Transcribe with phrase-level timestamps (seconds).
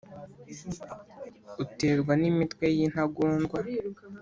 [1.63, 3.57] uterwa n’imitwe y’intagondwa